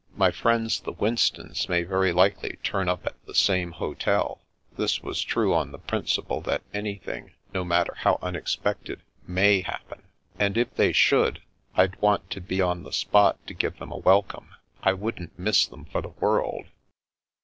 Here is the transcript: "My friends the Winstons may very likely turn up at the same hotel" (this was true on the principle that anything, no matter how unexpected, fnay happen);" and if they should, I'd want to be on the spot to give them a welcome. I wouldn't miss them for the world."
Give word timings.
"My 0.25 0.31
friends 0.31 0.79
the 0.79 0.93
Winstons 0.93 1.69
may 1.69 1.83
very 1.83 2.11
likely 2.11 2.57
turn 2.63 2.89
up 2.89 3.05
at 3.05 3.23
the 3.27 3.35
same 3.35 3.73
hotel" 3.73 4.41
(this 4.75 5.03
was 5.03 5.21
true 5.21 5.53
on 5.53 5.71
the 5.71 5.77
principle 5.77 6.41
that 6.41 6.63
anything, 6.73 7.33
no 7.53 7.63
matter 7.63 7.93
how 7.99 8.17
unexpected, 8.19 9.03
fnay 9.29 9.63
happen);" 9.63 10.01
and 10.39 10.57
if 10.57 10.73
they 10.73 10.91
should, 10.91 11.43
I'd 11.75 12.01
want 12.01 12.31
to 12.31 12.41
be 12.41 12.63
on 12.63 12.81
the 12.81 12.91
spot 12.91 13.45
to 13.45 13.53
give 13.53 13.77
them 13.77 13.91
a 13.91 13.97
welcome. 13.97 14.49
I 14.81 14.93
wouldn't 14.93 15.37
miss 15.37 15.67
them 15.67 15.85
for 15.85 16.01
the 16.01 16.09
world." 16.09 16.65